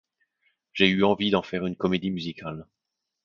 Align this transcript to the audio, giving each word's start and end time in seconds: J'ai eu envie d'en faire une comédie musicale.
J'ai 0.73 0.87
eu 0.89 1.03
envie 1.03 1.29
d'en 1.29 1.43
faire 1.43 1.63
une 1.67 1.75
comédie 1.75 2.09
musicale. 2.09 2.65